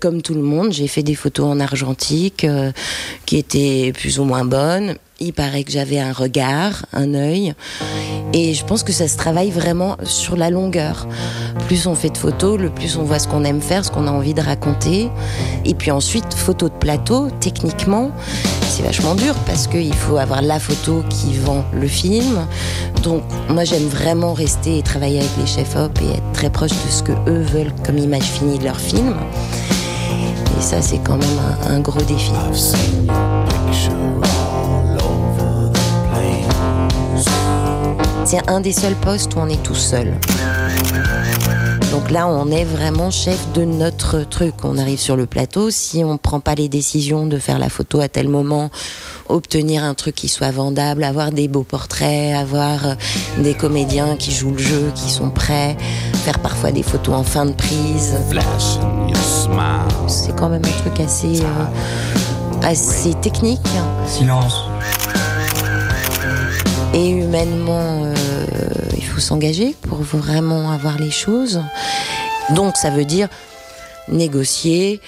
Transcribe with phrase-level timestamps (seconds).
[0.00, 2.70] Comme tout le monde, j'ai fait des photos en argentique euh,
[3.26, 4.94] qui étaient plus ou moins bonnes.
[5.18, 7.54] Il paraît que j'avais un regard, un œil.
[8.32, 11.08] Et je pense que ça se travaille vraiment sur la longueur.
[11.66, 14.06] Plus on fait de photos, le plus on voit ce qu'on aime faire, ce qu'on
[14.06, 15.08] a envie de raconter.
[15.64, 18.12] Et puis ensuite, photo de plateau, techniquement,
[18.68, 22.46] c'est vachement dur parce qu'il faut avoir la photo qui vend le film.
[23.02, 26.90] Donc moi j'aime vraiment rester et travailler avec les chefs-op et être très proche de
[26.90, 29.16] ce que eux veulent comme image finie de leur film.
[30.10, 31.38] Et ça, c'est quand même
[31.68, 32.32] un, un gros défi.
[38.24, 40.14] C'est un des seuls postes où on est tout seul.
[42.08, 44.54] Donc là, on est vraiment chef de notre truc.
[44.64, 45.68] On arrive sur le plateau.
[45.68, 48.70] Si on ne prend pas les décisions de faire la photo à tel moment,
[49.28, 52.94] obtenir un truc qui soit vendable, avoir des beaux portraits, avoir euh,
[53.42, 55.76] des comédiens qui jouent le jeu, qui sont prêts,
[56.24, 58.14] faire parfois des photos en fin de prise.
[60.06, 63.68] C'est quand même un truc assez, euh, assez technique.
[64.06, 64.64] Silence.
[66.94, 68.14] Et humainement, euh,
[68.96, 71.62] il faut s'engager pour vraiment avoir les choses.
[72.50, 73.28] Donc ça veut dire
[74.08, 75.00] négocier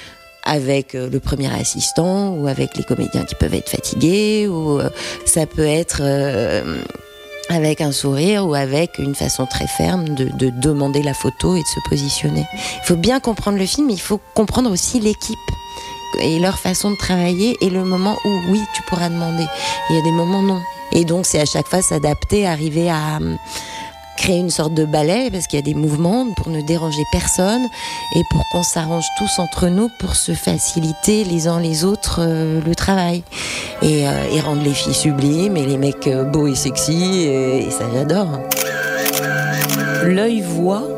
[0.45, 4.89] avec euh, le premier assistant ou avec les comédiens qui peuvent être fatigués ou euh,
[5.25, 6.83] ça peut être euh,
[7.49, 11.61] avec un sourire ou avec une façon très ferme de, de demander la photo et
[11.61, 12.47] de se positionner.
[12.83, 15.39] Il faut bien comprendre le film, mais il faut comprendre aussi l'équipe
[16.21, 19.47] et leur façon de travailler et le moment où oui tu pourras demander.
[19.89, 20.61] Il y a des moments non.
[20.93, 23.37] Et donc c'est à chaque fois s'adapter, arriver à hum,
[24.17, 27.63] créer une sorte de ballet parce qu'il y a des mouvements pour ne déranger personne
[28.17, 32.61] et pour qu'on s'arrange tous entre nous pour se faciliter les uns les autres euh,
[32.61, 33.23] le travail
[33.81, 37.67] et, euh, et rendre les filles sublimes et les mecs euh, beaux et sexy et,
[37.67, 38.41] et ça j'adore.
[40.05, 40.89] L'œil voit,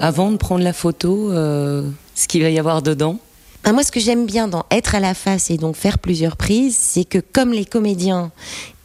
[0.00, 3.18] avant de prendre la photo, euh, ce qu'il va y avoir dedans.
[3.64, 6.36] Ah, moi, ce que j'aime bien dans être à la face et donc faire plusieurs
[6.36, 8.30] prises, c'est que comme les comédiens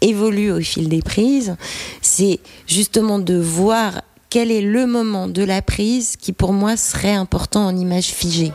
[0.02, 1.56] évoluent au fil des prises,
[2.02, 7.14] c'est justement de voir quel est le moment de la prise qui pour moi serait
[7.14, 8.52] important en image figée.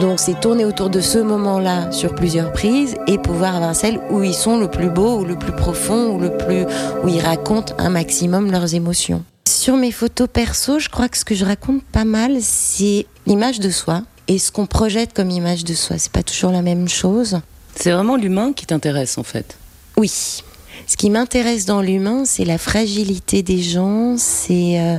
[0.00, 4.22] Donc c'est tourner autour de ce moment-là sur plusieurs prises et pouvoir avoir celle où
[4.22, 6.64] ils sont le plus beau ou le plus profond ou le plus
[7.04, 9.22] où ils racontent un maximum leurs émotions.
[9.46, 13.60] Sur mes photos perso, je crois que ce que je raconte pas mal, c'est l'image
[13.60, 15.98] de soi et ce qu'on projette comme image de soi.
[15.98, 17.40] C'est pas toujours la même chose.
[17.76, 19.56] C'est vraiment l'humain qui t'intéresse en fait.
[19.96, 20.42] Oui.
[20.86, 24.98] Ce qui m'intéresse dans l'humain, c'est la fragilité des gens, c'est euh,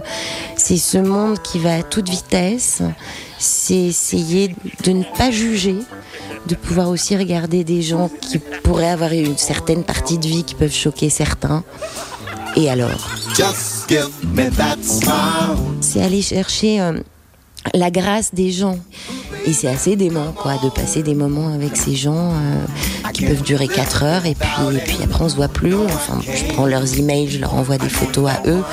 [0.57, 2.81] ce monde qui va à toute vitesse,
[3.37, 5.75] c'est essayer de ne pas juger,
[6.47, 10.55] de pouvoir aussi regarder des gens qui pourraient avoir une certaine partie de vie qui
[10.55, 11.63] peuvent choquer certains.
[12.55, 13.09] Et alors?
[15.81, 16.99] C'est aller chercher euh,
[17.73, 18.77] la grâce des gens.
[19.45, 22.65] Et c'est assez dément, quoi, de passer des moments avec ces gens euh,
[23.11, 25.75] qui peuvent durer 4 heures et puis, et puis après on se voit plus.
[25.75, 28.63] Enfin, je prends leurs emails, je leur envoie des photos à eux,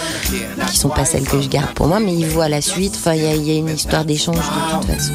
[0.71, 2.95] qui sont pas celles que je garde pour moi, mais ils voient la suite.
[2.97, 5.13] Enfin, il y, y a une histoire d'échange de toute façon.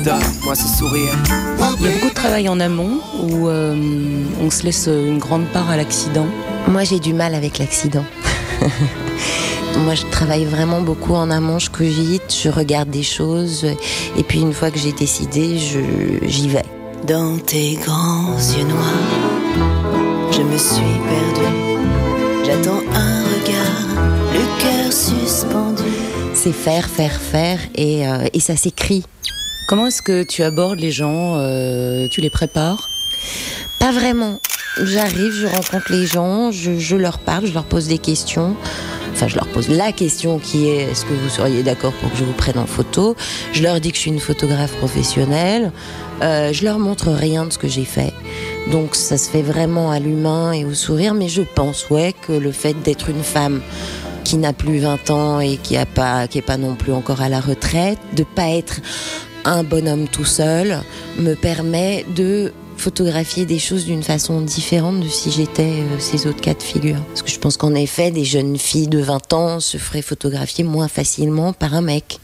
[1.79, 3.75] Il y a beaucoup de travail en amont où euh,
[4.41, 6.27] on se laisse une grande part à l'accident.
[6.67, 8.03] Moi, j'ai du mal avec l'accident.
[9.83, 13.65] Moi, je travaille vraiment beaucoup en amont, je cogite, je regarde des choses,
[14.17, 16.63] et puis une fois que j'ai décidé, je- j'y vais.
[17.05, 22.45] Dans tes grands yeux noirs, je me suis perdue.
[22.45, 25.83] J'attends un regard, le cœur suspendu.
[26.33, 29.03] C'est faire, faire, faire, et, euh, et ça s'écrit.
[29.67, 32.87] Comment est-ce que tu abordes les gens euh, Tu les prépares?
[33.79, 34.39] Pas vraiment.
[34.83, 38.55] J'arrive, je rencontre les gens, je, je leur parle, je leur pose des questions.
[39.15, 42.17] Enfin, je leur pose la question qui est est-ce que vous seriez d'accord pour que
[42.17, 43.15] je vous prenne en photo?
[43.53, 45.71] Je leur dis que je suis une photographe professionnelle.
[46.21, 48.11] Euh, je leur montre rien de ce que j'ai fait.
[48.73, 52.33] Donc ça se fait vraiment à l'humain et au sourire, mais je pense ouais que
[52.33, 53.61] le fait d'être une femme
[54.25, 57.29] qui n'a plus 20 ans et qui a pas est pas non plus encore à
[57.29, 58.81] la retraite, de pas être
[59.45, 60.81] un bonhomme tout seul
[61.17, 66.41] me permet de photographier des choses d'une façon différente de si j'étais euh, ces autres
[66.41, 66.97] cas de figure.
[67.09, 70.63] Parce que je pense qu'en effet, des jeunes filles de 20 ans se feraient photographier
[70.63, 72.19] moins facilement par un mec.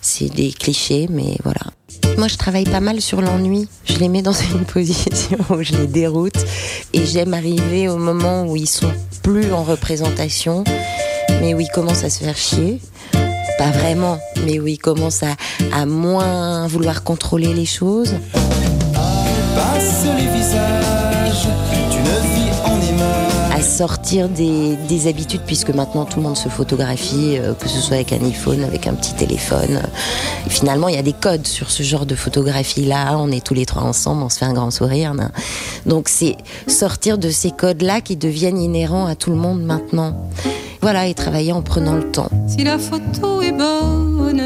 [0.00, 1.72] C'est des clichés, mais voilà.
[2.18, 3.68] Moi, je travaille pas mal sur l'ennui.
[3.84, 6.36] Je les mets dans une position où je les déroute.
[6.92, 8.92] Et j'aime arriver au moment où ils sont
[9.22, 10.64] plus en représentation,
[11.40, 12.80] mais où ils commencent à se faire chier.
[13.58, 15.34] Pas vraiment, mais où ils commencent à,
[15.72, 18.14] à moins vouloir contrôler les choses.
[19.56, 22.06] Passe les visages d'une
[23.56, 27.78] à sortir des, des, habitudes, puisque maintenant tout le monde se photographie, euh, que ce
[27.78, 29.80] soit avec un iPhone, avec un petit téléphone.
[30.46, 33.16] Et finalement, il y a des codes sur ce genre de photographie-là.
[33.18, 35.14] On est tous les trois ensemble, on se fait un grand sourire.
[35.86, 36.36] Donc c'est
[36.66, 40.28] sortir de ces codes-là qui deviennent inhérents à tout le monde maintenant.
[40.82, 42.28] Voilà, et travailler en prenant le temps.
[42.46, 44.42] Si la photo est bonne.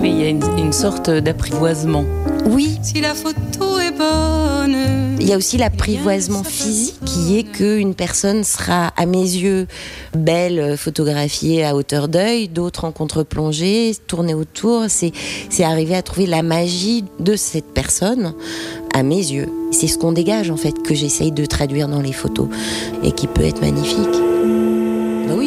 [0.00, 2.04] Oui, il y a une, une sorte d'apprivoisement.
[2.46, 2.78] Oui.
[2.82, 4.76] Si la photo est bonne.
[5.20, 9.66] Il y a aussi l'apprivoisement physique qui est qu'une personne sera, à mes yeux,
[10.14, 14.84] belle, photographiée à hauteur d'œil, d'autres en contre-plongée, tourner autour.
[14.88, 15.12] C'est,
[15.50, 18.34] c'est arriver à trouver la magie de cette personne,
[18.94, 19.48] à mes yeux.
[19.72, 22.48] C'est ce qu'on dégage, en fait, que j'essaye de traduire dans les photos
[23.02, 24.29] et qui peut être magnifique.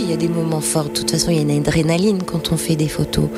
[0.03, 0.85] Il y a des moments forts.
[0.85, 3.29] De toute façon, il y a une adrénaline quand on fait des photos.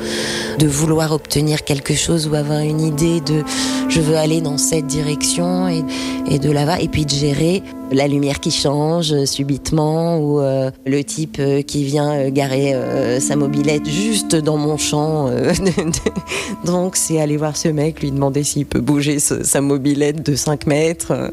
[0.58, 3.44] De vouloir obtenir quelque chose ou avoir une idée de
[3.88, 6.80] je veux aller dans cette direction et, de là-bas.
[6.80, 11.84] Et puis de gérer la lumière qui change subitement ou euh, le type euh, qui
[11.84, 12.74] vient euh, garer
[13.20, 15.30] sa mobilette juste dans mon champ.
[16.64, 20.66] Donc c'est aller voir ce mec, lui demander s'il peut bouger sa mobilette de 5
[20.66, 21.30] mètres.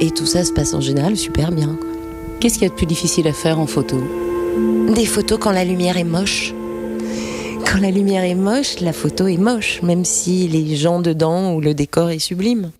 [0.00, 1.76] Et tout ça se passe en général super bien.
[2.40, 3.98] Qu'est-ce qu'il y a de plus difficile à faire en photo?
[4.94, 6.52] Des photos quand la lumière est moche.
[7.64, 11.60] Quand la lumière est moche, la photo est moche, même si les gens dedans ou
[11.60, 12.70] le décor est sublime.